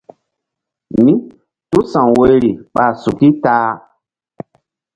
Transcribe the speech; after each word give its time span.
Mítúsa̧w 1.03 2.09
woyri 2.15 2.51
ɓa 2.73 2.85
suki 3.01 3.29
ta-a. 3.43 3.69